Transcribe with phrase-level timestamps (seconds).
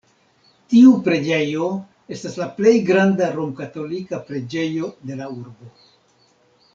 [0.73, 1.67] Tiu preĝejo
[2.15, 5.69] estas la plej granda romkatolika preĝejo de la urbo.